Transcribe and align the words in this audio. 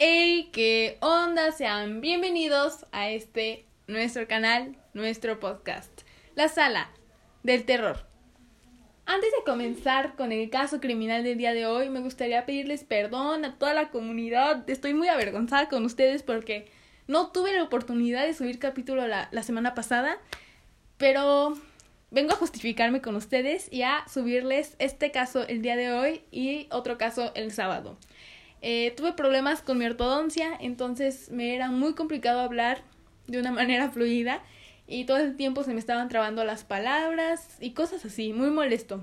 Hey, 0.00 0.50
qué 0.52 0.96
onda, 1.00 1.50
sean 1.50 2.00
bienvenidos 2.00 2.86
a 2.92 3.10
este 3.10 3.64
nuestro 3.88 4.28
canal, 4.28 4.76
nuestro 4.94 5.40
podcast, 5.40 5.90
La 6.36 6.46
Sala 6.46 6.92
del 7.42 7.64
Terror. 7.64 8.06
Antes 9.06 9.32
de 9.32 9.42
comenzar 9.44 10.14
con 10.14 10.30
el 10.30 10.50
caso 10.50 10.78
criminal 10.78 11.24
del 11.24 11.36
día 11.36 11.52
de 11.52 11.66
hoy, 11.66 11.88
me 11.88 11.98
gustaría 11.98 12.46
pedirles 12.46 12.84
perdón 12.84 13.44
a 13.44 13.58
toda 13.58 13.74
la 13.74 13.90
comunidad. 13.90 14.70
Estoy 14.70 14.94
muy 14.94 15.08
avergonzada 15.08 15.68
con 15.68 15.84
ustedes 15.84 16.22
porque 16.22 16.70
no 17.08 17.32
tuve 17.32 17.52
la 17.52 17.64
oportunidad 17.64 18.24
de 18.24 18.34
subir 18.34 18.60
capítulo 18.60 19.08
la, 19.08 19.28
la 19.32 19.42
semana 19.42 19.74
pasada, 19.74 20.18
pero 20.96 21.58
vengo 22.12 22.34
a 22.34 22.36
justificarme 22.36 23.00
con 23.00 23.16
ustedes 23.16 23.66
y 23.72 23.82
a 23.82 24.04
subirles 24.06 24.76
este 24.78 25.10
caso 25.10 25.44
el 25.48 25.60
día 25.60 25.74
de 25.74 25.90
hoy 25.90 26.22
y 26.30 26.68
otro 26.70 26.98
caso 26.98 27.32
el 27.34 27.50
sábado. 27.50 27.98
Eh, 28.60 28.92
tuve 28.96 29.12
problemas 29.12 29.62
con 29.62 29.78
mi 29.78 29.86
ortodoncia, 29.86 30.56
entonces 30.60 31.30
me 31.30 31.54
era 31.54 31.70
muy 31.70 31.94
complicado 31.94 32.40
hablar 32.40 32.82
de 33.26 33.38
una 33.38 33.52
manera 33.52 33.90
fluida 33.90 34.42
y 34.86 35.04
todo 35.04 35.18
el 35.18 35.36
tiempo 35.36 35.64
se 35.64 35.74
me 35.74 35.80
estaban 35.80 36.08
trabando 36.08 36.44
las 36.44 36.64
palabras 36.64 37.58
y 37.60 37.72
cosas 37.72 38.04
así, 38.04 38.32
muy 38.32 38.50
molesto. 38.50 39.02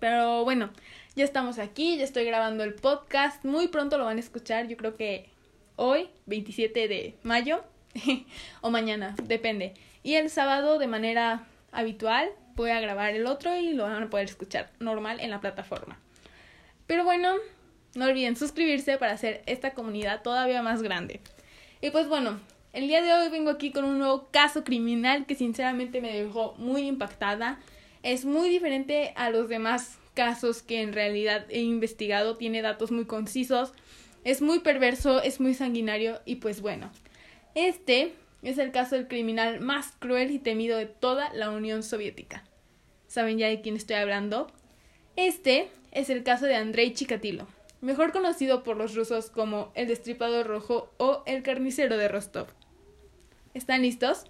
Pero 0.00 0.44
bueno, 0.44 0.70
ya 1.14 1.24
estamos 1.24 1.58
aquí, 1.58 1.96
ya 1.96 2.04
estoy 2.04 2.24
grabando 2.24 2.64
el 2.64 2.74
podcast, 2.74 3.44
muy 3.44 3.68
pronto 3.68 3.96
lo 3.96 4.04
van 4.04 4.16
a 4.16 4.20
escuchar, 4.20 4.68
yo 4.68 4.76
creo 4.76 4.96
que 4.96 5.30
hoy, 5.76 6.08
27 6.26 6.88
de 6.88 7.14
mayo, 7.22 7.64
o 8.60 8.70
mañana, 8.70 9.14
depende. 9.22 9.72
Y 10.02 10.14
el 10.14 10.28
sábado 10.30 10.78
de 10.78 10.88
manera 10.88 11.46
habitual 11.72 12.28
voy 12.56 12.70
a 12.70 12.80
grabar 12.80 13.14
el 13.14 13.26
otro 13.26 13.56
y 13.56 13.72
lo 13.72 13.84
van 13.84 14.02
a 14.02 14.10
poder 14.10 14.26
escuchar 14.26 14.70
normal 14.78 15.20
en 15.20 15.30
la 15.30 15.40
plataforma. 15.40 15.98
Pero 16.86 17.04
bueno, 17.04 17.34
no 17.94 18.06
olviden 18.06 18.36
suscribirse 18.36 18.98
para 18.98 19.12
hacer 19.12 19.42
esta 19.46 19.72
comunidad 19.72 20.22
todavía 20.22 20.62
más 20.62 20.82
grande. 20.82 21.20
Y 21.80 21.90
pues 21.90 22.08
bueno, 22.08 22.40
el 22.72 22.88
día 22.88 23.02
de 23.02 23.12
hoy 23.12 23.28
vengo 23.28 23.50
aquí 23.50 23.70
con 23.70 23.84
un 23.84 23.98
nuevo 23.98 24.28
caso 24.30 24.64
criminal 24.64 25.26
que 25.26 25.34
sinceramente 25.34 26.00
me 26.00 26.12
dejó 26.12 26.54
muy 26.58 26.88
impactada. 26.88 27.60
Es 28.02 28.24
muy 28.24 28.48
diferente 28.48 29.12
a 29.16 29.30
los 29.30 29.48
demás 29.48 29.98
casos 30.14 30.62
que 30.62 30.82
en 30.82 30.92
realidad 30.92 31.46
he 31.50 31.60
investigado, 31.60 32.36
tiene 32.36 32.62
datos 32.62 32.90
muy 32.90 33.04
concisos, 33.04 33.72
es 34.24 34.42
muy 34.42 34.60
perverso, 34.60 35.22
es 35.22 35.40
muy 35.40 35.54
sanguinario 35.54 36.20
y 36.24 36.36
pues 36.36 36.60
bueno, 36.60 36.90
este 37.54 38.12
es 38.42 38.58
el 38.58 38.72
caso 38.72 38.96
del 38.96 39.08
criminal 39.08 39.60
más 39.60 39.92
cruel 39.98 40.30
y 40.30 40.38
temido 40.38 40.78
de 40.78 40.86
toda 40.86 41.32
la 41.32 41.50
Unión 41.50 41.82
Soviética. 41.82 42.44
¿Saben 43.06 43.38
ya 43.38 43.48
de 43.48 43.60
quién 43.60 43.76
estoy 43.76 43.96
hablando? 43.96 44.50
Este 45.16 45.68
es 45.92 46.10
el 46.10 46.24
caso 46.24 46.46
de 46.46 46.56
Andrei 46.56 46.92
Chikatilo 46.92 47.46
mejor 47.84 48.12
conocido 48.12 48.62
por 48.62 48.76
los 48.76 48.94
rusos 48.94 49.30
como 49.30 49.70
el 49.74 49.86
Destripador 49.86 50.46
Rojo 50.46 50.90
o 50.96 51.22
el 51.26 51.42
Carnicero 51.42 51.98
de 51.98 52.08
Rostov. 52.08 52.46
¿Están 53.52 53.82
listos? 53.82 54.24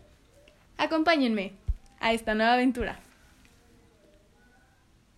Acompáñenme 0.77 1.53
a 2.01 2.13
esta 2.13 2.35
nueva 2.35 2.55
aventura. 2.55 3.01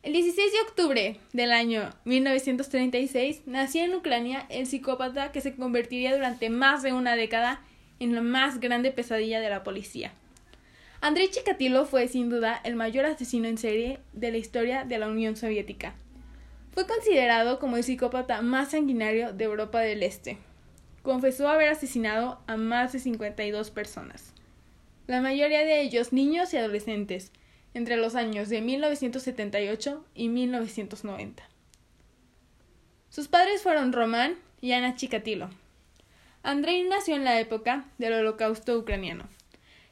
El 0.03 0.13
16 0.13 0.53
de 0.53 0.61
octubre 0.61 1.21
del 1.33 1.51
año 1.51 1.91
1936 2.05 3.43
nació 3.47 3.83
en 3.83 3.95
Ucrania 3.95 4.47
el 4.51 4.67
psicópata 4.67 5.33
que 5.33 5.41
se 5.41 5.57
convertiría 5.57 6.15
durante 6.15 6.51
más 6.51 6.83
de 6.83 6.93
una 6.93 7.17
década 7.17 7.63
en 7.99 8.15
la 8.15 8.21
más 8.21 8.61
grande 8.61 8.93
pesadilla 8.93 9.41
de 9.41 9.51
la 9.51 9.65
policía. 9.65 10.13
Andrei 11.01 11.29
Chikatilo 11.29 11.87
fue 11.87 12.07
sin 12.07 12.29
duda 12.29 12.61
el 12.65 12.77
mayor 12.77 13.07
asesino 13.07 13.49
en 13.49 13.59
serie 13.59 13.99
de 14.13 14.31
la 14.31 14.37
historia 14.37 14.85
de 14.85 14.99
la 14.99 15.09
Unión 15.09 15.37
Soviética 15.37 15.95
fue 16.77 16.87
considerado 16.87 17.59
como 17.59 17.79
el 17.79 17.85
psicópata 17.85 18.43
más 18.43 18.73
sanguinario 18.73 19.33
de 19.33 19.45
Europa 19.45 19.81
del 19.81 20.03
Este. 20.03 20.37
Confesó 21.03 21.49
haber 21.49 21.71
asesinado 21.71 22.39
a 22.47 22.59
más 22.59 22.93
de 22.93 22.99
52 22.99 23.71
personas, 23.71 24.35
la 25.07 25.23
mayoría 25.23 25.61
de 25.61 25.81
ellos 25.81 26.13
niños 26.13 26.53
y 26.53 26.59
adolescentes, 26.59 27.33
entre 27.73 27.97
los 27.97 28.15
años 28.15 28.51
de 28.51 28.61
1978 28.61 30.05
y 30.15 30.29
1990. 30.29 31.49
Sus 33.09 33.29
padres 33.29 33.63
fueron 33.63 33.95
Román 33.95 34.35
y 34.61 34.73
Ana 34.73 34.97
Chikatilo. 34.97 35.49
Andrei 36.43 36.83
nació 36.83 37.17
en 37.17 37.25
la 37.25 37.41
época 37.41 37.87
del 37.97 38.13
Holocausto 38.13 38.79
ucraniano, 38.79 39.27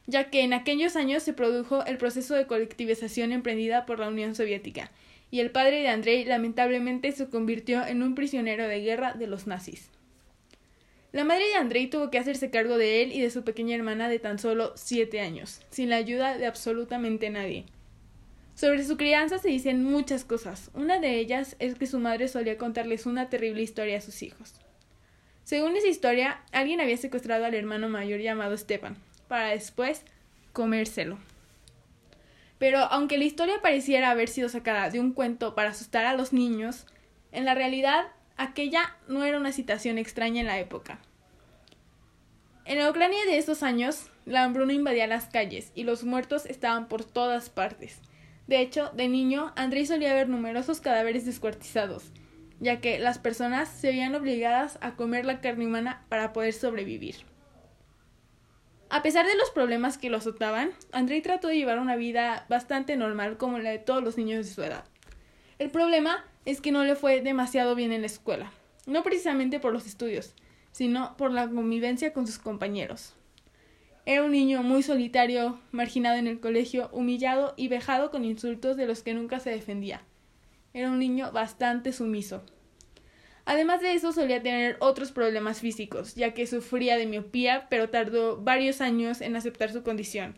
ya 0.06 0.28
que 0.28 0.42
en 0.42 0.52
aquellos 0.52 0.96
años 0.96 1.22
se 1.22 1.32
produjo 1.32 1.82
el 1.86 1.96
proceso 1.96 2.34
de 2.34 2.46
colectivización 2.46 3.32
emprendida 3.32 3.86
por 3.86 4.00
la 4.00 4.08
Unión 4.08 4.34
Soviética 4.34 4.90
y 5.34 5.40
el 5.40 5.50
padre 5.50 5.80
de 5.80 5.88
Andrei 5.88 6.24
lamentablemente 6.24 7.10
se 7.10 7.28
convirtió 7.28 7.84
en 7.84 8.04
un 8.04 8.14
prisionero 8.14 8.68
de 8.68 8.82
guerra 8.82 9.14
de 9.14 9.26
los 9.26 9.48
nazis. 9.48 9.90
La 11.10 11.24
madre 11.24 11.48
de 11.48 11.56
Andrei 11.56 11.88
tuvo 11.88 12.08
que 12.08 12.18
hacerse 12.18 12.50
cargo 12.50 12.78
de 12.78 13.02
él 13.02 13.10
y 13.10 13.20
de 13.20 13.30
su 13.30 13.42
pequeña 13.42 13.74
hermana 13.74 14.08
de 14.08 14.20
tan 14.20 14.38
solo 14.38 14.72
siete 14.76 15.20
años, 15.20 15.60
sin 15.70 15.90
la 15.90 15.96
ayuda 15.96 16.38
de 16.38 16.46
absolutamente 16.46 17.30
nadie. 17.30 17.64
Sobre 18.54 18.84
su 18.84 18.96
crianza 18.96 19.38
se 19.38 19.48
dicen 19.48 19.82
muchas 19.82 20.24
cosas. 20.24 20.70
Una 20.72 21.00
de 21.00 21.18
ellas 21.18 21.56
es 21.58 21.74
que 21.74 21.88
su 21.88 21.98
madre 21.98 22.28
solía 22.28 22.56
contarles 22.56 23.04
una 23.04 23.28
terrible 23.28 23.62
historia 23.62 23.98
a 23.98 24.02
sus 24.02 24.22
hijos. 24.22 24.54
Según 25.42 25.76
esa 25.76 25.88
historia, 25.88 26.42
alguien 26.52 26.80
había 26.80 26.96
secuestrado 26.96 27.44
al 27.44 27.54
hermano 27.54 27.88
mayor 27.88 28.20
llamado 28.20 28.56
Stepan, 28.56 28.96
para 29.26 29.48
después 29.48 30.04
comérselo. 30.52 31.18
Pero 32.64 32.78
aunque 32.78 33.18
la 33.18 33.24
historia 33.24 33.60
pareciera 33.60 34.10
haber 34.10 34.26
sido 34.26 34.48
sacada 34.48 34.88
de 34.88 34.98
un 34.98 35.12
cuento 35.12 35.54
para 35.54 35.68
asustar 35.68 36.06
a 36.06 36.14
los 36.14 36.32
niños, 36.32 36.86
en 37.30 37.44
la 37.44 37.54
realidad 37.54 38.06
aquella 38.38 38.96
no 39.06 39.22
era 39.22 39.36
una 39.36 39.52
situación 39.52 39.98
extraña 39.98 40.40
en 40.40 40.46
la 40.46 40.58
época. 40.58 40.98
En 42.64 42.78
la 42.78 42.88
Ucrania 42.88 43.18
de 43.26 43.36
estos 43.36 43.62
años, 43.62 44.10
la 44.24 44.44
hambruna 44.44 44.72
invadía 44.72 45.06
las 45.06 45.26
calles 45.26 45.72
y 45.74 45.82
los 45.82 46.04
muertos 46.04 46.46
estaban 46.46 46.88
por 46.88 47.04
todas 47.04 47.50
partes. 47.50 48.00
De 48.46 48.60
hecho, 48.60 48.90
de 48.94 49.08
niño, 49.08 49.52
Andrei 49.56 49.84
solía 49.84 50.14
ver 50.14 50.30
numerosos 50.30 50.80
cadáveres 50.80 51.26
descuartizados, 51.26 52.12
ya 52.60 52.80
que 52.80 52.98
las 52.98 53.18
personas 53.18 53.68
se 53.68 53.88
veían 53.88 54.14
obligadas 54.14 54.78
a 54.80 54.96
comer 54.96 55.26
la 55.26 55.42
carne 55.42 55.66
humana 55.66 56.06
para 56.08 56.32
poder 56.32 56.54
sobrevivir. 56.54 57.26
A 58.94 59.02
pesar 59.02 59.26
de 59.26 59.34
los 59.34 59.50
problemas 59.50 59.98
que 59.98 60.08
lo 60.08 60.18
azotaban, 60.18 60.70
Andrei 60.92 61.20
trató 61.20 61.48
de 61.48 61.56
llevar 61.56 61.80
una 61.80 61.96
vida 61.96 62.46
bastante 62.48 62.96
normal 62.96 63.36
como 63.38 63.58
la 63.58 63.70
de 63.70 63.80
todos 63.80 64.04
los 64.04 64.16
niños 64.16 64.46
de 64.46 64.54
su 64.54 64.62
edad. 64.62 64.84
El 65.58 65.72
problema 65.72 66.24
es 66.44 66.60
que 66.60 66.70
no 66.70 66.84
le 66.84 66.94
fue 66.94 67.20
demasiado 67.20 67.74
bien 67.74 67.90
en 67.90 68.02
la 68.02 68.06
escuela, 68.06 68.52
no 68.86 69.02
precisamente 69.02 69.58
por 69.58 69.72
los 69.72 69.86
estudios, 69.86 70.36
sino 70.70 71.16
por 71.16 71.32
la 71.32 71.48
convivencia 71.48 72.12
con 72.12 72.28
sus 72.28 72.38
compañeros. 72.38 73.14
Era 74.06 74.22
un 74.22 74.30
niño 74.30 74.62
muy 74.62 74.84
solitario, 74.84 75.58
marginado 75.72 76.16
en 76.16 76.28
el 76.28 76.38
colegio, 76.38 76.88
humillado 76.92 77.54
y 77.56 77.66
vejado 77.66 78.12
con 78.12 78.24
insultos 78.24 78.76
de 78.76 78.86
los 78.86 79.02
que 79.02 79.12
nunca 79.12 79.40
se 79.40 79.50
defendía. 79.50 80.02
Era 80.72 80.88
un 80.88 81.00
niño 81.00 81.32
bastante 81.32 81.92
sumiso. 81.92 82.44
Además 83.46 83.80
de 83.82 83.92
eso, 83.92 84.12
solía 84.12 84.42
tener 84.42 84.76
otros 84.80 85.12
problemas 85.12 85.60
físicos, 85.60 86.14
ya 86.14 86.32
que 86.32 86.46
sufría 86.46 86.96
de 86.96 87.06
miopía, 87.06 87.66
pero 87.68 87.90
tardó 87.90 88.38
varios 88.38 88.80
años 88.80 89.20
en 89.20 89.36
aceptar 89.36 89.70
su 89.72 89.82
condición. 89.82 90.34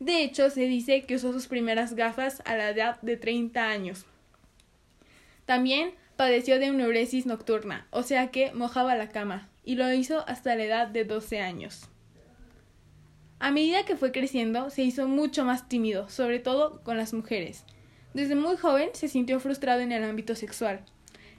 De 0.00 0.22
hecho, 0.22 0.50
se 0.50 0.62
dice 0.62 1.02
que 1.02 1.16
usó 1.16 1.32
sus 1.32 1.46
primeras 1.46 1.94
gafas 1.94 2.42
a 2.44 2.56
la 2.56 2.70
edad 2.70 3.00
de 3.00 3.16
30 3.16 3.68
años. 3.68 4.06
También 5.46 5.92
padeció 6.16 6.58
de 6.58 6.70
neuresis 6.70 7.26
nocturna, 7.26 7.86
o 7.90 8.02
sea 8.02 8.30
que 8.30 8.52
mojaba 8.52 8.96
la 8.96 9.08
cama, 9.08 9.48
y 9.64 9.76
lo 9.76 9.92
hizo 9.92 10.28
hasta 10.28 10.56
la 10.56 10.64
edad 10.64 10.88
de 10.88 11.04
12 11.04 11.40
años. 11.40 11.88
A 13.38 13.52
medida 13.52 13.84
que 13.84 13.96
fue 13.96 14.10
creciendo, 14.10 14.68
se 14.70 14.82
hizo 14.82 15.06
mucho 15.06 15.44
más 15.44 15.68
tímido, 15.68 16.08
sobre 16.08 16.40
todo 16.40 16.82
con 16.82 16.96
las 16.96 17.14
mujeres. 17.14 17.64
Desde 18.14 18.34
muy 18.34 18.56
joven 18.56 18.90
se 18.94 19.06
sintió 19.06 19.38
frustrado 19.38 19.80
en 19.80 19.92
el 19.92 20.02
ámbito 20.02 20.34
sexual, 20.34 20.84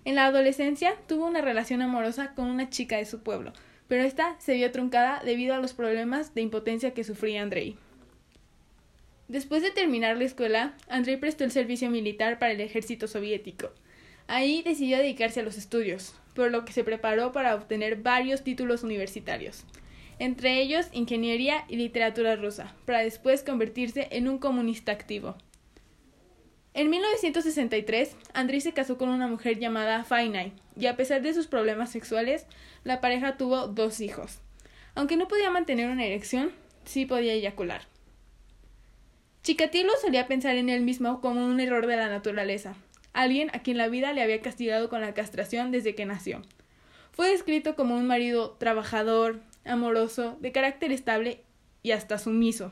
en 0.05 0.15
la 0.15 0.25
adolescencia 0.25 0.95
tuvo 1.07 1.25
una 1.25 1.41
relación 1.41 1.81
amorosa 1.81 2.33
con 2.35 2.47
una 2.47 2.69
chica 2.69 2.97
de 2.97 3.05
su 3.05 3.21
pueblo, 3.21 3.53
pero 3.87 4.03
esta 4.03 4.39
se 4.39 4.53
vio 4.53 4.71
truncada 4.71 5.21
debido 5.23 5.53
a 5.53 5.59
los 5.59 5.73
problemas 5.73 6.33
de 6.33 6.41
impotencia 6.41 6.93
que 6.93 7.03
sufría 7.03 7.41
Andrei. 7.41 7.75
Después 9.27 9.61
de 9.61 9.71
terminar 9.71 10.17
la 10.17 10.23
escuela, 10.23 10.73
Andrei 10.87 11.17
prestó 11.17 11.43
el 11.43 11.51
servicio 11.51 11.89
militar 11.89 12.39
para 12.39 12.51
el 12.51 12.61
ejército 12.61 13.07
soviético. 13.07 13.71
Ahí 14.27 14.61
decidió 14.63 14.97
dedicarse 14.97 15.39
a 15.39 15.43
los 15.43 15.57
estudios, 15.57 16.15
por 16.33 16.51
lo 16.51 16.65
que 16.65 16.73
se 16.73 16.83
preparó 16.83 17.31
para 17.31 17.55
obtener 17.55 17.97
varios 17.97 18.43
títulos 18.43 18.83
universitarios, 18.83 19.65
entre 20.19 20.61
ellos 20.61 20.87
ingeniería 20.91 21.65
y 21.67 21.77
literatura 21.77 22.35
rusa, 22.35 22.75
para 22.85 22.99
después 22.99 23.43
convertirse 23.43 24.07
en 24.11 24.27
un 24.27 24.37
comunista 24.37 24.91
activo. 24.91 25.35
En 26.79 26.89
1963, 26.89 28.15
Andrei 28.33 28.61
se 28.61 28.71
casó 28.71 28.97
con 28.97 29.09
una 29.09 29.27
mujer 29.27 29.59
llamada 29.59 30.05
Fainay, 30.05 30.53
y 30.77 30.85
a 30.85 30.95
pesar 30.95 31.21
de 31.21 31.33
sus 31.33 31.45
problemas 31.45 31.91
sexuales, 31.91 32.45
la 32.85 33.01
pareja 33.01 33.35
tuvo 33.35 33.67
dos 33.67 33.99
hijos. 33.99 34.39
Aunque 34.95 35.17
no 35.17 35.27
podía 35.27 35.49
mantener 35.49 35.89
una 35.89 36.05
erección, 36.05 36.53
sí 36.85 37.05
podía 37.05 37.33
eyacular. 37.33 37.81
Chikatilo 39.43 39.91
solía 40.01 40.27
pensar 40.27 40.55
en 40.55 40.69
él 40.69 40.79
mismo 40.79 41.19
como 41.19 41.45
un 41.45 41.59
error 41.59 41.85
de 41.85 41.97
la 41.97 42.07
naturaleza, 42.07 42.75
alguien 43.11 43.49
a 43.53 43.59
quien 43.59 43.77
la 43.77 43.89
vida 43.89 44.13
le 44.13 44.23
había 44.23 44.39
castigado 44.39 44.87
con 44.87 45.01
la 45.01 45.13
castración 45.13 45.71
desde 45.71 45.95
que 45.95 46.05
nació. 46.05 46.43
Fue 47.11 47.27
descrito 47.27 47.75
como 47.75 47.97
un 47.97 48.07
marido 48.07 48.51
trabajador, 48.51 49.41
amoroso, 49.65 50.37
de 50.39 50.53
carácter 50.53 50.93
estable 50.93 51.43
y 51.83 51.91
hasta 51.91 52.17
sumiso. 52.17 52.71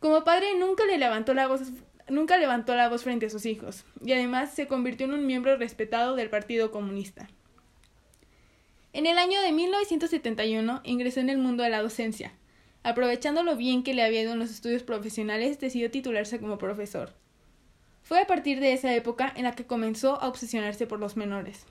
Como 0.00 0.22
padre 0.22 0.48
nunca 0.58 0.84
le 0.84 0.98
levantó 0.98 1.32
la 1.32 1.46
voz 1.46 1.62
nunca 2.08 2.38
levantó 2.38 2.74
la 2.74 2.88
voz 2.88 3.02
frente 3.02 3.26
a 3.26 3.30
sus 3.30 3.46
hijos, 3.46 3.84
y 4.04 4.12
además 4.12 4.52
se 4.54 4.66
convirtió 4.66 5.06
en 5.06 5.14
un 5.14 5.26
miembro 5.26 5.56
respetado 5.56 6.16
del 6.16 6.30
Partido 6.30 6.70
Comunista. 6.70 7.28
En 8.92 9.06
el 9.06 9.18
año 9.18 9.40
de 9.42 9.52
1971 9.52 10.80
ingresó 10.84 11.20
en 11.20 11.28
el 11.28 11.38
mundo 11.38 11.62
de 11.62 11.70
la 11.70 11.82
docencia. 11.82 12.32
Aprovechando 12.82 13.42
lo 13.42 13.56
bien 13.56 13.82
que 13.82 13.92
le 13.92 14.02
había 14.02 14.22
ido 14.22 14.32
en 14.32 14.38
los 14.38 14.50
estudios 14.50 14.84
profesionales, 14.84 15.60
decidió 15.60 15.90
titularse 15.90 16.40
como 16.40 16.56
profesor. 16.56 17.12
Fue 18.02 18.20
a 18.20 18.26
partir 18.26 18.60
de 18.60 18.72
esa 18.72 18.94
época 18.94 19.32
en 19.36 19.42
la 19.42 19.52
que 19.52 19.66
comenzó 19.66 20.20
a 20.22 20.28
obsesionarse 20.28 20.86
por 20.86 21.00
los 21.00 21.16
menores. 21.16 21.66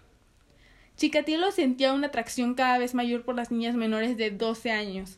Chikatilo 0.98 1.52
sentía 1.52 1.94
una 1.94 2.08
atracción 2.08 2.54
cada 2.54 2.78
vez 2.78 2.94
mayor 2.94 3.24
por 3.24 3.36
las 3.36 3.52
niñas 3.52 3.76
menores 3.76 4.18
de 4.18 4.32
12 4.32 4.72
años, 4.72 5.18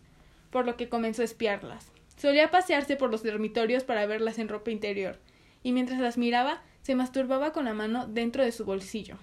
por 0.49 0.65
lo 0.65 0.77
que 0.77 0.89
comenzó 0.89 1.23
a 1.23 1.25
espiarlas. 1.25 1.91
Solía 2.17 2.49
pasearse 2.49 2.95
por 2.95 3.11
los 3.11 3.23
dormitorios 3.23 3.83
para 3.83 4.07
verlas 4.07 4.39
en 4.39 4.49
ropa 4.49 4.71
interior, 4.71 5.19
y 5.63 5.71
mientras 5.71 5.99
las 5.99 6.17
miraba, 6.17 6.63
se 6.81 6.95
masturbaba 6.95 7.53
con 7.53 7.65
la 7.65 7.73
mano 7.73 8.07
dentro 8.07 8.43
de 8.43 8.51
su 8.51 8.65
bolsillo. 8.65 9.17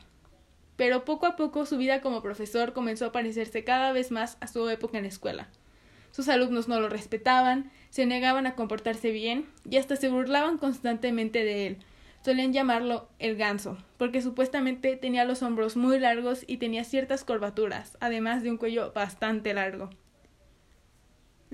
Pero 0.76 1.04
poco 1.04 1.26
a 1.26 1.36
poco 1.36 1.66
su 1.66 1.76
vida 1.76 2.00
como 2.00 2.22
profesor 2.22 2.72
comenzó 2.72 3.06
a 3.06 3.12
parecerse 3.12 3.64
cada 3.64 3.92
vez 3.92 4.10
más 4.10 4.38
a 4.40 4.46
su 4.46 4.68
época 4.68 4.98
en 4.98 5.04
la 5.04 5.08
escuela. 5.08 5.48
Sus 6.12 6.28
alumnos 6.28 6.68
no 6.68 6.78
lo 6.78 6.88
respetaban, 6.88 7.72
se 7.90 8.06
negaban 8.06 8.46
a 8.46 8.54
comportarse 8.54 9.10
bien 9.10 9.48
y 9.68 9.78
hasta 9.78 9.96
se 9.96 10.08
burlaban 10.08 10.58
constantemente 10.58 11.42
de 11.42 11.66
él. 11.66 11.78
Solían 12.24 12.52
llamarlo 12.52 13.08
el 13.18 13.36
ganso, 13.36 13.76
porque 13.98 14.22
supuestamente 14.22 14.96
tenía 14.96 15.24
los 15.24 15.42
hombros 15.42 15.76
muy 15.76 15.98
largos 15.98 16.44
y 16.46 16.58
tenía 16.58 16.84
ciertas 16.84 17.24
curvaturas, 17.24 17.98
además 18.00 18.44
de 18.44 18.50
un 18.50 18.56
cuello 18.56 18.92
bastante 18.92 19.52
largo. 19.52 19.90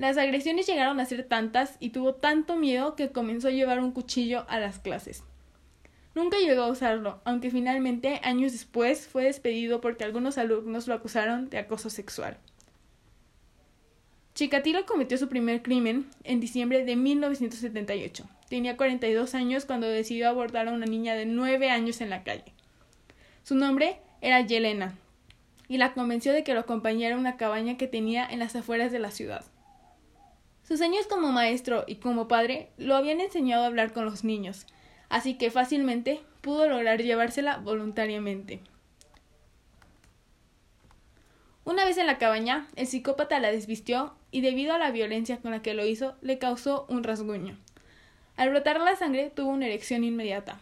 Las 0.01 0.17
agresiones 0.17 0.67
llegaron 0.67 0.99
a 0.99 1.05
ser 1.05 1.25
tantas 1.25 1.77
y 1.79 1.91
tuvo 1.91 2.15
tanto 2.15 2.57
miedo 2.57 2.97
que 2.97 3.11
comenzó 3.11 3.49
a 3.49 3.51
llevar 3.51 3.81
un 3.81 3.93
cuchillo 3.93 4.47
a 4.49 4.59
las 4.59 4.79
clases. 4.79 5.25
Nunca 6.15 6.39
llegó 6.39 6.63
a 6.63 6.71
usarlo, 6.71 7.21
aunque 7.27 7.51
finalmente, 7.51 8.19
años 8.25 8.53
después, 8.53 9.07
fue 9.07 9.25
despedido 9.25 9.83
porque 9.83 10.05
algunos 10.05 10.39
alumnos 10.39 10.89
lo 10.89 10.95
acusaron 10.95 11.51
de 11.51 11.59
acoso 11.59 11.91
sexual. 11.91 12.39
Chikatilo 14.35 14.87
cometió 14.87 15.19
su 15.19 15.29
primer 15.29 15.61
crimen 15.61 16.07
en 16.25 16.41
diciembre 16.41 16.83
de 16.87 16.97
1978. 16.97 18.25
Tenía 18.49 18.79
42 18.79 19.35
años 19.35 19.67
cuando 19.67 19.87
decidió 19.87 20.31
abordar 20.31 20.69
a 20.69 20.73
una 20.73 20.87
niña 20.87 21.15
de 21.15 21.27
9 21.27 21.69
años 21.69 22.01
en 22.01 22.09
la 22.09 22.25
calle. 22.25 22.55
Su 23.43 23.55
nombre 23.55 23.99
era 24.23 24.41
Yelena, 24.41 24.95
y 25.69 25.77
la 25.77 25.93
convenció 25.93 26.33
de 26.33 26.43
que 26.43 26.55
lo 26.55 26.61
acompañara 26.61 27.17
a 27.17 27.19
una 27.19 27.37
cabaña 27.37 27.77
que 27.77 27.87
tenía 27.87 28.27
en 28.27 28.39
las 28.39 28.57
afueras 28.57 28.93
de 28.93 28.99
la 28.99 29.11
ciudad. 29.11 29.45
Sus 30.71 30.83
años 30.83 31.09
como 31.09 31.33
maestro 31.33 31.83
y 31.89 31.97
como 31.97 32.29
padre 32.29 32.69
lo 32.79 32.95
habían 32.95 33.21
enseñado 33.21 33.65
a 33.65 33.67
hablar 33.67 33.93
con 33.93 34.05
los 34.05 34.23
niños, 34.23 34.67
así 35.09 35.35
que 35.35 35.51
fácilmente 35.51 36.21
pudo 36.43 36.69
lograr 36.69 37.03
llevársela 37.03 37.57
voluntariamente. 37.57 38.61
Una 41.65 41.85
vez 41.85 41.99
en 41.99 42.07
la 42.07 42.19
cabaña, 42.19 42.69
el 42.77 42.87
psicópata 42.87 43.41
la 43.41 43.51
desvistió 43.51 44.15
y 44.31 44.43
debido 44.43 44.73
a 44.73 44.79
la 44.79 44.93
violencia 44.93 45.39
con 45.39 45.51
la 45.51 45.61
que 45.61 45.75
lo 45.75 45.85
hizo, 45.85 46.15
le 46.21 46.39
causó 46.39 46.87
un 46.89 47.03
rasguño. 47.03 47.59
Al 48.37 48.51
brotar 48.51 48.79
la 48.79 48.95
sangre, 48.95 49.29
tuvo 49.35 49.51
una 49.51 49.67
erección 49.67 50.05
inmediata. 50.05 50.61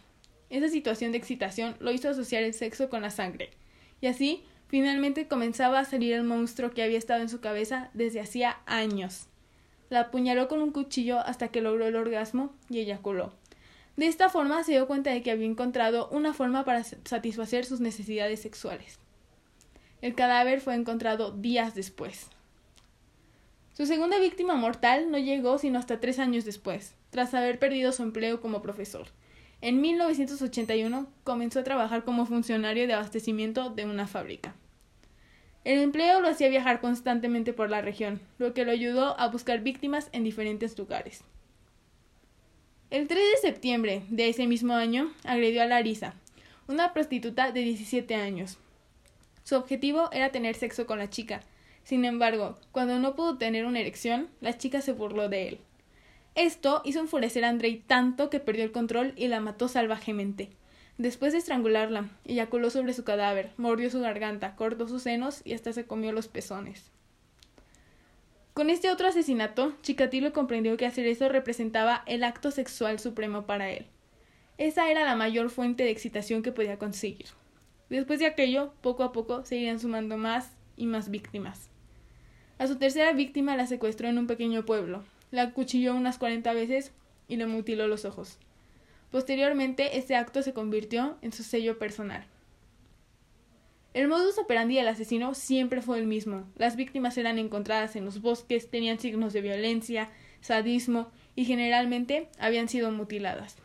Esa 0.48 0.70
situación 0.70 1.12
de 1.12 1.18
excitación 1.18 1.76
lo 1.80 1.92
hizo 1.92 2.08
asociar 2.08 2.44
el 2.44 2.54
sexo 2.54 2.88
con 2.88 3.02
la 3.02 3.10
sangre, 3.10 3.50
y 4.00 4.06
así, 4.06 4.42
finalmente 4.68 5.28
comenzaba 5.28 5.80
a 5.80 5.84
salir 5.84 6.14
el 6.14 6.24
monstruo 6.24 6.70
que 6.70 6.82
había 6.82 6.96
estado 6.96 7.20
en 7.20 7.28
su 7.28 7.42
cabeza 7.42 7.90
desde 7.92 8.22
hacía 8.22 8.60
años. 8.64 9.28
La 9.90 10.00
apuñaló 10.00 10.48
con 10.48 10.60
un 10.60 10.70
cuchillo 10.70 11.18
hasta 11.20 11.48
que 11.48 11.60
logró 11.60 11.86
el 11.86 11.96
orgasmo 11.96 12.52
y 12.68 12.78
eyaculó. 12.80 13.32
De 13.96 14.06
esta 14.06 14.28
forma 14.28 14.62
se 14.62 14.72
dio 14.72 14.86
cuenta 14.86 15.10
de 15.10 15.22
que 15.22 15.30
había 15.30 15.46
encontrado 15.46 16.08
una 16.10 16.32
forma 16.32 16.64
para 16.64 16.84
satisfacer 16.84 17.64
sus 17.64 17.80
necesidades 17.80 18.40
sexuales. 18.40 18.98
El 20.00 20.14
cadáver 20.14 20.60
fue 20.60 20.74
encontrado 20.74 21.32
días 21.32 21.74
después. 21.74 22.28
Su 23.72 23.86
segunda 23.86 24.18
víctima 24.18 24.54
mortal 24.54 25.10
no 25.10 25.18
llegó 25.18 25.58
sino 25.58 25.78
hasta 25.78 26.00
tres 26.00 26.18
años 26.18 26.44
después, 26.44 26.94
tras 27.10 27.34
haber 27.34 27.58
perdido 27.58 27.90
su 27.90 28.02
empleo 28.02 28.40
como 28.40 28.62
profesor. 28.62 29.06
En 29.60 29.80
1981 29.80 31.08
comenzó 31.24 31.60
a 31.60 31.64
trabajar 31.64 32.04
como 32.04 32.26
funcionario 32.26 32.86
de 32.86 32.94
abastecimiento 32.94 33.70
de 33.70 33.86
una 33.86 34.06
fábrica. 34.06 34.54
El 35.64 35.80
empleo 35.80 36.20
lo 36.20 36.28
hacía 36.28 36.48
viajar 36.48 36.80
constantemente 36.80 37.52
por 37.52 37.68
la 37.68 37.82
región, 37.82 38.20
lo 38.38 38.54
que 38.54 38.64
lo 38.64 38.72
ayudó 38.72 39.18
a 39.18 39.28
buscar 39.28 39.60
víctimas 39.60 40.08
en 40.12 40.24
diferentes 40.24 40.78
lugares. 40.78 41.24
El 42.90 43.06
3 43.06 43.18
de 43.18 43.48
septiembre 43.48 44.02
de 44.08 44.28
ese 44.30 44.46
mismo 44.46 44.74
año 44.74 45.12
agredió 45.24 45.62
a 45.62 45.66
Larisa, 45.66 46.14
una 46.68 46.94
prostituta 46.94 47.52
de 47.52 47.60
17 47.60 48.14
años. 48.14 48.58
Su 49.42 49.56
objetivo 49.56 50.10
era 50.12 50.30
tener 50.30 50.54
sexo 50.54 50.86
con 50.86 50.98
la 50.98 51.10
chica. 51.10 51.42
Sin 51.84 52.04
embargo, 52.04 52.56
cuando 52.72 52.98
no 52.98 53.14
pudo 53.14 53.38
tener 53.38 53.66
una 53.66 53.80
erección, 53.80 54.28
la 54.40 54.56
chica 54.56 54.80
se 54.80 54.92
burló 54.92 55.28
de 55.28 55.48
él. 55.48 55.60
Esto 56.34 56.82
hizo 56.84 57.00
enfurecer 57.00 57.44
a 57.44 57.48
Andrei 57.48 57.82
tanto 57.86 58.30
que 58.30 58.40
perdió 58.40 58.64
el 58.64 58.72
control 58.72 59.12
y 59.16 59.28
la 59.28 59.40
mató 59.40 59.68
salvajemente. 59.68 60.50
Después 60.98 61.32
de 61.32 61.38
estrangularla, 61.38 62.08
eyaculó 62.24 62.70
sobre 62.70 62.92
su 62.92 63.04
cadáver, 63.04 63.52
mordió 63.56 63.88
su 63.88 64.00
garganta, 64.00 64.56
cortó 64.56 64.88
sus 64.88 65.02
senos 65.02 65.42
y 65.44 65.54
hasta 65.54 65.72
se 65.72 65.86
comió 65.86 66.10
los 66.10 66.26
pezones. 66.26 66.90
Con 68.52 68.68
este 68.68 68.90
otro 68.90 69.06
asesinato, 69.06 69.74
Chikatilo 69.82 70.32
comprendió 70.32 70.76
que 70.76 70.86
hacer 70.86 71.06
eso 71.06 71.28
representaba 71.28 72.02
el 72.06 72.24
acto 72.24 72.50
sexual 72.50 72.98
supremo 72.98 73.46
para 73.46 73.70
él. 73.70 73.86
Esa 74.56 74.90
era 74.90 75.04
la 75.04 75.14
mayor 75.14 75.50
fuente 75.50 75.84
de 75.84 75.90
excitación 75.90 76.42
que 76.42 76.50
podía 76.50 76.78
conseguir. 76.78 77.26
Después 77.88 78.18
de 78.18 78.26
aquello, 78.26 78.72
poco 78.80 79.04
a 79.04 79.12
poco 79.12 79.44
se 79.44 79.54
irían 79.54 79.78
sumando 79.78 80.16
más 80.16 80.50
y 80.76 80.86
más 80.86 81.10
víctimas. 81.10 81.70
A 82.58 82.66
su 82.66 82.74
tercera 82.74 83.12
víctima 83.12 83.56
la 83.56 83.68
secuestró 83.68 84.08
en 84.08 84.18
un 84.18 84.26
pequeño 84.26 84.66
pueblo, 84.66 85.04
la 85.30 85.42
acuchilló 85.42 85.94
unas 85.94 86.18
cuarenta 86.18 86.52
veces 86.54 86.90
y 87.28 87.36
le 87.36 87.46
mutiló 87.46 87.86
los 87.86 88.04
ojos. 88.04 88.36
Posteriormente, 89.10 89.98
este 89.98 90.16
acto 90.16 90.42
se 90.42 90.52
convirtió 90.52 91.16
en 91.22 91.32
su 91.32 91.42
sello 91.42 91.78
personal. 91.78 92.26
El 93.94 94.06
modus 94.06 94.38
operandi 94.38 94.76
del 94.76 94.88
asesino 94.88 95.34
siempre 95.34 95.80
fue 95.80 95.98
el 95.98 96.06
mismo. 96.06 96.46
Las 96.56 96.76
víctimas 96.76 97.16
eran 97.16 97.38
encontradas 97.38 97.96
en 97.96 98.04
los 98.04 98.20
bosques, 98.20 98.70
tenían 98.70 99.00
signos 99.00 99.32
de 99.32 99.40
violencia, 99.40 100.10
sadismo 100.40 101.10
y 101.34 101.46
generalmente 101.46 102.28
habían 102.38 102.68
sido 102.68 102.92
mutiladas. 102.92 103.56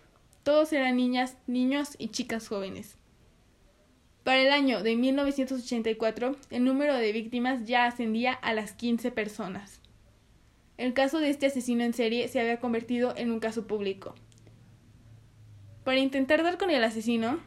Todos 0.43 0.73
eran 0.73 0.95
niñas, 0.95 1.37
niños 1.45 1.95
y 1.97 2.07
chicas 2.07 2.47
jóvenes. 2.47 2.97
Para 4.23 4.41
el 4.41 4.51
año 4.51 4.81
de 4.81 4.95
1984, 4.95 6.37
el 6.49 6.63
número 6.63 6.95
de 6.95 7.11
víctimas 7.11 7.65
ya 7.65 7.85
ascendía 7.85 8.31
a 8.31 8.53
las 8.53 8.71
15 8.71 9.11
personas. 9.11 9.81
El 10.77 10.93
caso 10.93 11.19
de 11.19 11.29
este 11.29 11.45
asesino 11.47 11.83
en 11.83 11.93
serie 11.93 12.27
se 12.29 12.39
había 12.39 12.59
convertido 12.59 13.13
en 13.17 13.31
un 13.31 13.39
caso 13.39 13.67
público. 13.67 14.15
Para 15.83 15.99
intentar 15.99 16.43
dar 16.43 16.57
con 16.57 16.69
el 16.69 16.83
asesino, 16.83 17.39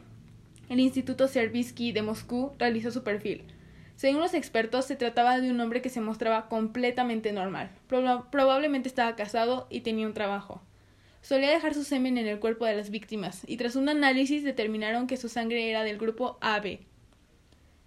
el 0.69 0.79
Instituto 0.79 1.27
Servisky 1.27 1.91
de 1.91 2.03
Moscú 2.03 2.51
realizó 2.59 2.91
su 2.91 3.03
perfil. 3.03 3.43
Según 3.95 4.21
los 4.21 4.35
expertos, 4.35 4.85
se 4.85 4.95
trataba 4.95 5.39
de 5.39 5.49
un 5.49 5.59
hombre 5.59 5.81
que 5.81 5.89
se 5.89 6.01
mostraba 6.01 6.47
completamente 6.49 7.31
normal. 7.31 7.71
probablemente 7.87 8.87
estaba 8.87 9.15
casado 9.15 9.65
y 9.71 9.81
tenía 9.81 10.05
un 10.05 10.13
trabajo. 10.13 10.61
Solía 11.21 11.49
dejar 11.49 11.73
su 11.73 11.83
semen 11.83 12.19
en 12.19 12.27
el 12.27 12.39
cuerpo 12.39 12.65
de 12.65 12.75
las 12.75 12.91
víctimas, 12.91 13.41
y 13.47 13.57
tras 13.57 13.75
un 13.75 13.89
análisis 13.89 14.43
determinaron 14.43 15.07
que 15.07 15.17
su 15.17 15.29
sangre 15.29 15.69
era 15.69 15.83
del 15.83 15.97
grupo 15.97 16.37
AB. 16.41 16.79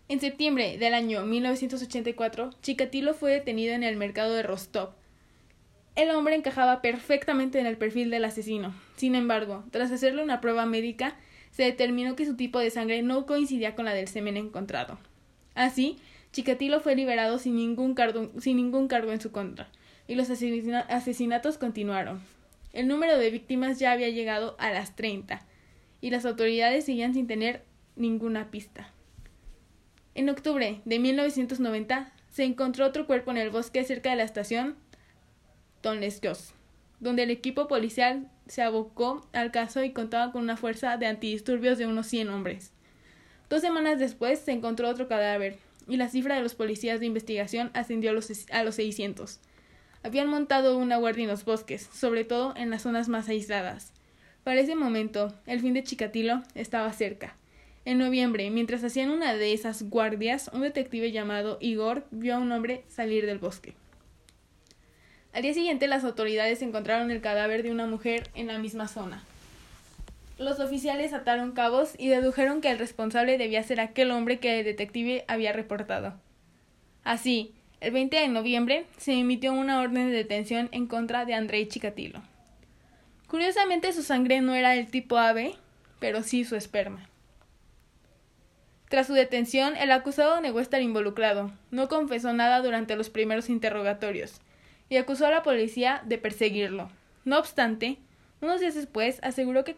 En 0.09 0.19
septiembre 0.19 0.79
del 0.79 0.95
año 0.95 1.25
1984, 1.25 2.51
Chikatilo 2.61 3.15
fue 3.15 3.31
detenido 3.31 3.73
en 3.75 3.85
el 3.85 3.97
mercado 3.97 4.35
de 4.35 4.43
Rostov, 4.43 4.91
el 6.01 6.11
hombre 6.11 6.35
encajaba 6.35 6.81
perfectamente 6.83 7.59
en 7.59 7.67
el 7.67 7.77
perfil 7.77 8.11
del 8.11 8.25
asesino. 8.25 8.75
Sin 8.97 9.15
embargo, 9.15 9.65
tras 9.71 9.91
hacerle 9.91 10.23
una 10.23 10.41
prueba 10.41 10.67
médica, 10.67 11.17
se 11.51 11.65
determinó 11.65 12.17
que 12.17 12.27
su 12.27 12.37
tipo 12.37 12.59
de 12.59 12.71
sangre 12.71 13.03
no 13.03 13.27
coincidía 13.27 13.75
con 13.75 13.85
la 13.85 13.93
del 13.93 14.09
semen 14.09 14.37
encontrado. 14.37 14.99
Así, 15.55 15.99
Chikatilo 16.33 16.81
fue 16.81 16.95
liberado 16.95 17.39
sin 17.39 17.57
ningún, 17.57 17.95
cargo, 17.95 18.31
sin 18.39 18.57
ningún 18.57 18.89
cargo 18.89 19.13
en 19.13 19.21
su 19.21 19.33
contra, 19.33 19.69
y 20.07 20.15
los 20.15 20.31
asesinatos 20.31 21.59
continuaron. 21.59 22.21
El 22.73 22.87
número 22.87 23.19
de 23.19 23.31
víctimas 23.31 23.79
ya 23.79 23.93
había 23.93 24.09
llegado 24.11 24.57
a 24.59 24.71
las 24.71 24.95
30, 24.95 25.45
y 26.01 26.11
las 26.11 26.25
autoridades 26.25 26.85
seguían 26.85 27.15
sin 27.15 27.27
tener 27.27 27.65
ninguna 27.97 28.51
pista. 28.51 28.91
En 30.15 30.29
octubre 30.29 30.81
de 30.85 30.99
1990 30.99 32.13
se 32.31 32.45
encontró 32.45 32.87
otro 32.87 33.07
cuerpo 33.07 33.33
en 33.33 33.39
el 33.39 33.51
bosque 33.51 33.85
cerca 33.85 34.11
de 34.11 34.17
la 34.17 34.23
estación 34.23 34.77
Tonleskos, 35.81 36.55
donde 37.01 37.23
el 37.23 37.31
equipo 37.31 37.69
policial 37.69 38.29
se 38.47 38.63
abocó 38.63 39.27
al 39.33 39.51
caso 39.51 39.83
y 39.83 39.93
contaba 39.93 40.33
con 40.33 40.43
una 40.43 40.57
fuerza 40.57 40.97
de 40.97 41.07
antidisturbios 41.07 41.79
de 41.79 41.87
unos 41.87 42.07
100 42.07 42.29
hombres. 42.29 42.73
Dos 43.49 43.63
semanas 43.63 43.99
después 43.99 44.39
se 44.39 44.53
encontró 44.53 44.89
otro 44.89 45.09
cadáver, 45.09 45.59
y 45.89 45.97
la 45.97 46.09
cifra 46.09 46.37
de 46.37 46.43
los 46.43 46.55
policías 46.55 47.01
de 47.01 47.07
investigación 47.07 47.71
ascendió 47.75 48.11
a 48.11 48.13
los, 48.13 48.31
a 48.53 48.63
los 48.63 48.77
600. 48.77 49.41
Habían 50.03 50.29
montado 50.29 50.79
una 50.79 50.97
guardia 50.97 51.25
en 51.25 51.31
los 51.31 51.45
bosques, 51.45 51.89
sobre 51.93 52.25
todo 52.25 52.55
en 52.57 52.71
las 52.71 52.83
zonas 52.83 53.09
más 53.09 53.29
aisladas. 53.29 53.93
Para 54.45 54.61
ese 54.61 54.75
momento, 54.75 55.35
el 55.47 55.61
fin 55.61 55.75
de 55.75 55.83
Chikatilo 55.83 56.43
estaba 56.55 56.93
cerca. 56.93 57.37
En 57.85 57.99
noviembre, 57.99 58.51
mientras 58.51 58.85
hacían 58.85 59.11
una 59.11 59.35
de 59.35 59.53
esas 59.53 59.83
guardias, 59.85 60.51
un 60.53 60.61
detective 60.61 61.13
llamado 61.13 61.59
Igor 61.61 62.07
vio 62.11 62.37
a 62.37 62.39
un 62.39 62.53
hombre 62.53 62.85
salir 62.89 63.27
del 63.27 63.39
bosque. 63.39 63.75
Al 65.33 65.43
día 65.43 65.55
siguiente, 65.55 65.87
las 65.87 66.05
autoridades 66.05 66.61
encontraron 66.63 67.11
el 67.11 67.21
cadáver 67.21 67.63
de 67.63 67.71
una 67.71 67.87
mujer 67.87 68.31
en 68.35 68.49
la 68.49 68.59
misma 68.59 68.89
zona. 68.89 69.23
Los 70.39 70.59
oficiales 70.59 71.13
ataron 71.13 71.53
cabos 71.53 71.93
y 71.99 72.09
dedujeron 72.09 72.61
que 72.61 72.71
el 72.71 72.79
responsable 72.79 73.39
debía 73.39 73.63
ser 73.63 73.79
aquel 73.79 74.11
hombre 74.11 74.41
que 74.41 74.59
el 74.59 74.65
detective 74.65 75.25
había 75.29 75.53
reportado. 75.53 76.15
Así, 77.05 77.55
el 77.81 77.93
20 77.93 78.17
de 78.17 78.29
noviembre 78.29 78.87
se 78.97 79.13
emitió 79.13 79.53
una 79.53 79.81
orden 79.81 80.09
de 80.09 80.17
detención 80.17 80.69
en 80.73 80.87
contra 80.87 81.25
de 81.25 81.35
Andrei 81.35 81.69
Chikatilo. 81.69 82.23
Curiosamente 83.29 83.93
su 83.93 84.03
sangre 84.03 84.41
no 84.41 84.55
era 84.55 84.71
del 84.71 84.91
tipo 84.91 85.17
ave, 85.17 85.55
pero 86.01 86.23
sí 86.23 86.45
su 86.45 86.57
esperma. 86.57 87.09
Tras 88.89 89.07
su 89.07 89.13
detención, 89.13 89.77
el 89.77 89.93
acusado 89.93 90.41
negó 90.41 90.59
estar 90.59 90.83
involucrado, 90.83 91.53
no 91.71 91.89
confesó 91.89 92.33
nada 92.33 92.61
durante 92.61 92.97
los 92.97 93.09
primeros 93.09 93.49
interrogatorios, 93.49 94.41
y 94.91 94.99
acusó 94.99 95.27
a 95.27 95.31
la 95.31 95.43
policía 95.43 96.03
de 96.05 96.19
perseguirlo. 96.19 96.91
No 97.25 97.39
obstante, 97.39 97.97
unos 98.43 98.61
días 98.61 98.75
después 98.75 99.21
aseguró 99.23 99.65
que, 99.65 99.77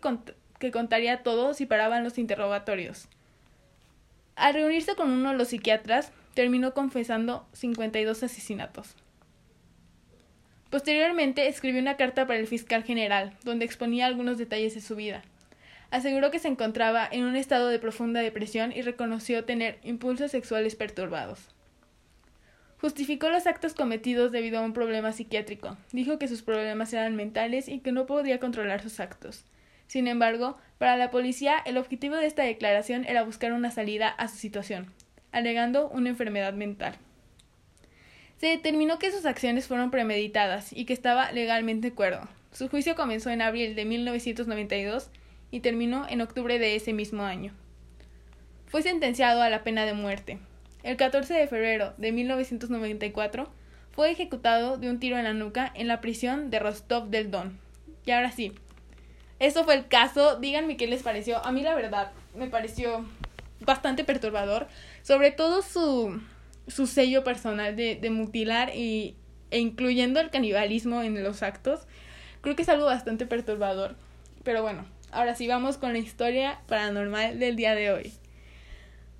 que 0.59 0.73
contaría 0.73 1.23
todo 1.23 1.55
si 1.55 1.67
paraban 1.67 2.03
los 2.03 2.19
interrogatorios. 2.19 3.09
Al 4.35 4.55
reunirse 4.55 4.97
con 4.97 5.11
uno 5.11 5.31
de 5.31 5.37
los 5.37 5.49
psiquiatras, 5.49 6.11
terminó 6.35 6.73
confesando 6.73 7.47
52 7.53 8.23
asesinatos. 8.23 8.97
Posteriormente 10.71 11.49
escribió 11.49 11.83
una 11.83 11.99
carta 11.99 12.27
para 12.27 12.39
el 12.39 12.47
fiscal 12.47 12.83
general, 12.83 13.37
donde 13.45 13.67
exponía 13.67 14.07
algunos 14.07 14.39
detalles 14.39 14.75
de 14.75 14.81
su 14.81 14.97
vida. 14.97 15.23
Aseguró 15.91 16.31
que 16.31 16.39
se 16.39 16.49
encontraba 16.49 17.07
en 17.13 17.25
un 17.25 17.37
estado 17.37 17.69
de 17.69 17.79
profunda 17.79 18.21
depresión 18.21 18.73
y 18.73 18.81
reconoció 18.81 19.45
tener 19.45 19.79
impulsos 19.83 20.31
sexuales 20.31 20.75
perturbados. 20.75 21.51
Justificó 22.83 23.31
los 23.31 23.47
actos 23.47 23.75
cometidos 23.75 24.33
debido 24.33 24.59
a 24.59 24.63
un 24.63 24.73
problema 24.73 25.13
psiquiátrico. 25.13 25.77
Dijo 25.93 26.19
que 26.19 26.27
sus 26.27 26.43
problemas 26.43 26.93
eran 26.93 27.15
mentales 27.15 27.69
y 27.69 27.79
que 27.79 27.93
no 27.93 28.07
podía 28.07 28.41
controlar 28.41 28.83
sus 28.83 28.99
actos. 28.99 29.45
Sin 29.87 30.09
embargo, 30.09 30.59
para 30.79 30.97
la 30.97 31.13
policía 31.13 31.59
el 31.65 31.77
objetivo 31.77 32.17
de 32.17 32.27
esta 32.27 32.43
declaración 32.43 33.05
era 33.05 33.23
buscar 33.23 33.53
una 33.53 33.71
salida 33.71 34.09
a 34.09 34.27
su 34.27 34.37
situación, 34.37 34.93
alegando 35.31 35.91
una 35.91 36.09
enfermedad 36.09 36.55
mental. 36.55 36.97
Se 38.39 38.49
determinó 38.49 38.99
que 38.99 39.13
sus 39.13 39.27
acciones 39.27 39.69
fueron 39.69 39.93
premeditadas 39.93 40.73
y 40.73 40.85
que 40.85 40.93
estaba 40.93 41.31
legalmente 41.31 41.93
cuerdo. 41.93 42.29
Su 42.51 42.69
juicio 42.69 42.97
comenzó 42.97 43.31
en 43.31 43.43
abril 43.43 43.77
de 43.77 43.85
1992 43.85 45.09
y 45.53 45.61
terminó 45.61 46.09
en 46.09 46.21
octubre 46.21 46.59
de 46.59 46.75
ese 46.75 46.93
mismo 46.93 47.23
año. 47.23 47.53
Fue 48.67 48.83
sentenciado 48.83 49.41
a 49.41 49.51
la 49.51 49.63
pena 49.63 49.87
de 49.87 49.95
muerte. 49.95 50.41
El 50.83 50.97
14 50.97 51.35
de 51.35 51.47
febrero 51.47 51.95
de 51.97 52.11
1994 52.13 53.49
fue 53.93 54.11
ejecutado 54.11 54.79
de 54.79 54.91
un 54.91 54.99
tiro 54.99 55.17
en 55.17 55.25
la 55.25 55.33
nuca 55.33 55.71
en 55.75 55.87
la 55.87 56.01
prisión 56.01 56.51
de 56.51 56.59
Rostov 56.59 57.09
del 57.09 57.31
Don. 57.31 57.59
Y 58.05 58.11
ahora 58.11 58.33
sí, 58.33 58.53
eso 59.39 59.65
fue 59.65 59.75
el 59.75 59.87
caso. 59.87 60.41
Díganme 60.41 60.77
qué 60.77 60.87
les 60.87 61.03
pareció. 61.03 61.45
A 61.45 61.53
mí 61.53 61.63
la 61.63 61.75
verdad 61.75 62.13
me 62.35 62.49
pareció 62.49 63.05
bastante 63.61 64.05
perturbador. 64.05 64.67
Sobre 65.03 65.31
todo 65.31 65.63
su, 65.63 66.21
su 66.67 66.87
sello 66.87 67.23
personal 67.23 67.77
de, 67.77 67.97
de 67.97 68.11
mutilar 68.11 68.75
y, 68.75 69.15
e 69.51 69.59
incluyendo 69.59 70.21
el 70.21 70.31
canibalismo 70.31 71.03
en 71.03 71.23
los 71.23 71.43
actos. 71.43 71.87
Creo 72.41 72.57
que 72.57 72.63
es 72.63 72.69
algo 72.69 72.87
bastante 72.87 73.27
perturbador. 73.27 73.95
Pero 74.43 74.63
bueno, 74.63 74.85
ahora 75.13 75.35
sí 75.37 75.47
vamos 75.47 75.77
con 75.77 75.93
la 75.93 75.99
historia 75.99 76.61
paranormal 76.67 77.39
del 77.39 77.55
día 77.55 77.75
de 77.77 77.93
hoy. 77.93 78.13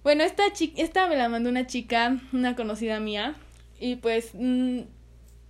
Bueno, 0.03 0.25
esta, 0.25 0.43
esta 0.77 1.07
me 1.07 1.17
la 1.17 1.29
mandó 1.29 1.49
una 1.49 1.67
chica, 1.67 2.21
una 2.33 2.57
conocida 2.57 2.99
mía, 2.99 3.37
y 3.79 3.97
pues 3.97 4.31
mm, 4.35 4.81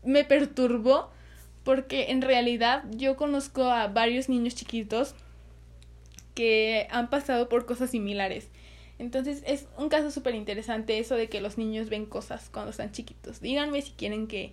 me 0.04 0.24
perturbó 0.24 1.10
porque 1.64 2.10
en 2.10 2.22
realidad 2.22 2.84
yo 2.90 3.16
conozco 3.16 3.64
a 3.64 3.88
varios 3.88 4.28
niños 4.28 4.54
chiquitos 4.54 5.14
que 6.34 6.86
han 6.90 7.08
pasado 7.08 7.48
por 7.48 7.66
cosas 7.66 7.90
similares. 7.90 8.48
Entonces 8.98 9.42
es 9.46 9.68
un 9.78 9.88
caso 9.88 10.10
súper 10.10 10.34
interesante 10.34 10.98
eso 10.98 11.14
de 11.14 11.28
que 11.28 11.40
los 11.40 11.58
niños 11.58 11.88
ven 11.88 12.06
cosas 12.06 12.50
cuando 12.50 12.70
están 12.70 12.92
chiquitos. 12.92 13.40
Díganme 13.40 13.82
si 13.82 13.92
quieren 13.92 14.26
que, 14.26 14.52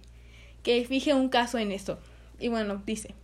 que 0.63 0.85
fije 0.85 1.13
un 1.13 1.29
caso 1.29 1.57
en 1.57 1.71
eso. 1.71 1.99
Y 2.39 2.47
bueno, 2.47 2.81
dice, 2.85 3.15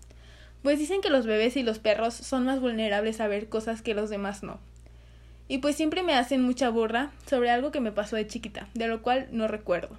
pues 0.61 0.79
dicen 0.79 1.01
que 1.01 1.09
los 1.09 1.25
bebés 1.25 1.55
y 1.57 1.63
los 1.63 1.79
perros 1.79 2.13
son 2.13 2.45
más 2.45 2.59
vulnerables 2.59 3.21
a 3.21 3.27
ver 3.27 3.49
cosas 3.49 3.81
que 3.81 3.93
los 3.93 4.09
demás 4.09 4.43
no. 4.43 4.59
Y 5.47 5.59
pues 5.59 5.75
siempre 5.75 6.01
me 6.01 6.15
hacen 6.15 6.41
mucha 6.41 6.69
burra 6.69 7.11
sobre 7.27 7.51
algo 7.51 7.71
que 7.71 7.79
me 7.79 7.91
pasó 7.91 8.15
de 8.15 8.27
chiquita, 8.27 8.67
de 8.73 8.87
lo 8.87 9.01
cual 9.01 9.27
no 9.31 9.47
recuerdo. 9.47 9.97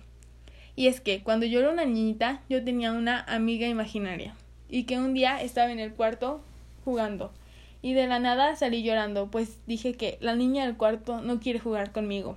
Y 0.75 0.89
es 0.89 1.01
que 1.01 1.23
cuando 1.23 1.47
yo 1.47 1.61
era 1.61 1.71
una 1.71 1.85
niñita 1.85 2.43
yo 2.49 2.63
tenía 2.63 2.93
una 2.93 3.21
amiga 3.23 3.67
imaginaria 3.67 4.35
y 4.69 4.85
que 4.85 4.99
un 4.99 5.15
día 5.15 5.41
estaba 5.41 5.73
en 5.73 5.79
el 5.79 5.95
cuarto 5.95 6.43
jugando 6.85 7.33
y 7.81 7.95
de 7.95 8.07
la 8.07 8.19
nada 8.19 8.57
salí 8.57 8.83
llorando 8.83 9.31
pues 9.31 9.59
dije 9.67 9.95
que 9.95 10.19
la 10.21 10.35
niña 10.35 10.67
del 10.67 10.77
cuarto 10.77 11.21
no 11.23 11.41
quiere 11.41 11.61
jugar 11.61 11.93
conmigo. 11.93 12.37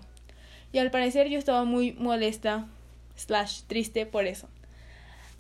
Y 0.72 0.78
al 0.78 0.92
parecer 0.92 1.28
yo 1.30 1.39
estaba 1.39 1.66
muy 1.66 1.94
molesta 1.94 2.68
slash 3.16 3.63
triste 3.63 4.06
por 4.06 4.25
eso. 4.25 4.48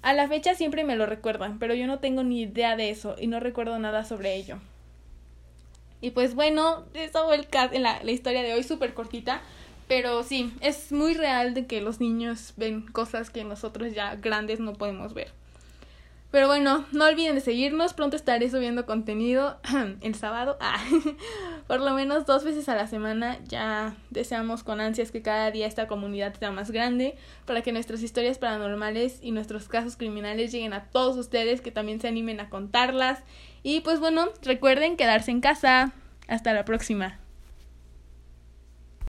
A 0.01 0.13
la 0.13 0.27
fecha 0.27 0.55
siempre 0.55 0.83
me 0.83 0.95
lo 0.95 1.05
recuerdan, 1.05 1.59
pero 1.59 1.73
yo 1.75 1.85
no 1.85 1.99
tengo 1.99 2.23
ni 2.23 2.41
idea 2.41 2.75
de 2.75 2.89
eso 2.89 3.15
y 3.19 3.27
no 3.27 3.39
recuerdo 3.39 3.77
nada 3.79 4.05
sobre 4.05 4.35
ello. 4.35 4.59
Y 6.01 6.11
pues 6.11 6.35
bueno, 6.35 6.85
eso 6.93 7.25
fue 7.25 7.35
el 7.35 7.83
la, 7.83 8.01
la 8.03 8.11
historia 8.11 8.41
de 8.41 8.53
hoy, 8.53 8.63
súper 8.63 8.93
cortita. 8.93 9.41
Pero 9.87 10.21
sí, 10.23 10.53
es 10.61 10.91
muy 10.91 11.15
real 11.15 11.55
de 11.55 11.65
que 11.65 11.81
los 11.81 11.99
niños 11.99 12.53
ven 12.57 12.83
cosas 12.83 13.31
que 13.31 13.43
nosotros 13.43 13.93
ya 13.93 14.15
grandes 14.15 14.59
no 14.59 14.73
podemos 14.73 15.15
ver. 15.15 15.31
Pero 16.31 16.47
bueno, 16.47 16.85
no 16.91 17.05
olviden 17.05 17.35
de 17.35 17.41
seguirnos. 17.41 17.93
Pronto 17.93 18.15
estaré 18.15 18.49
subiendo 18.51 18.85
contenido 18.85 19.57
el 20.01 20.15
sábado. 20.15 20.57
Ah, 20.61 20.79
por 21.69 21.81
lo 21.81 21.93
menos 21.93 22.25
dos 22.25 22.43
veces 22.43 22.67
a 22.67 22.75
la 22.75 22.87
semana. 22.87 23.37
Ya 23.47 23.95
deseamos 24.09 24.63
con 24.63 24.81
ansias 24.81 25.11
que 25.11 25.21
cada 25.21 25.51
día 25.51 25.67
esta 25.67 25.85
comunidad 25.85 26.33
sea 26.33 26.49
más 26.49 26.71
grande 26.71 27.15
para 27.45 27.61
que 27.61 27.71
nuestras 27.71 28.01
historias 28.01 28.39
paranormales 28.39 29.19
y 29.21 29.29
nuestros 29.29 29.67
casos 29.67 29.95
criminales 29.95 30.51
lleguen 30.51 30.73
a 30.73 30.85
todos 30.85 31.15
ustedes 31.15 31.61
que 31.61 31.69
también 31.69 32.01
se 32.01 32.07
animen 32.07 32.39
a 32.39 32.49
contarlas. 32.49 33.19
Y 33.61 33.81
pues 33.81 33.99
bueno, 33.99 34.29
recuerden 34.41 34.97
quedarse 34.97 35.29
en 35.29 35.41
casa. 35.41 35.93
Hasta 36.27 36.53
la 36.53 36.65
próxima. 36.65 37.19